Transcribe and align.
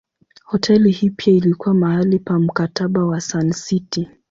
Hoteli 0.45 0.91
hii 0.91 1.09
pia 1.09 1.33
ilikuwa 1.33 1.73
mahali 1.75 2.19
pa 2.19 2.39
Mkataba 2.39 3.05
wa 3.05 3.21
Sun 3.21 3.51
City. 3.51 4.07